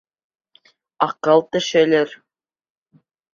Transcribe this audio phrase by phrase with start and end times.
[1.07, 2.17] —Аҡыл тешелер.